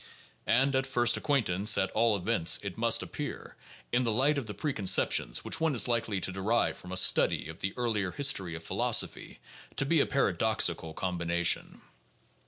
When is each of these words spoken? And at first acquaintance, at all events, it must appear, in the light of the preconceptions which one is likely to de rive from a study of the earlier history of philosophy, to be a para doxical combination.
And 0.47 0.75
at 0.75 0.87
first 0.87 1.15
acquaintance, 1.15 1.77
at 1.77 1.91
all 1.91 2.17
events, 2.17 2.57
it 2.63 2.75
must 2.75 3.03
appear, 3.03 3.55
in 3.91 4.01
the 4.01 4.11
light 4.11 4.39
of 4.39 4.47
the 4.47 4.55
preconceptions 4.55 5.45
which 5.45 5.61
one 5.61 5.75
is 5.75 5.87
likely 5.87 6.19
to 6.21 6.31
de 6.31 6.41
rive 6.41 6.75
from 6.75 6.91
a 6.91 6.97
study 6.97 7.47
of 7.47 7.59
the 7.59 7.75
earlier 7.77 8.09
history 8.11 8.55
of 8.55 8.63
philosophy, 8.63 9.39
to 9.75 9.85
be 9.85 9.99
a 9.99 10.07
para 10.07 10.35
doxical 10.35 10.95
combination. 10.95 11.81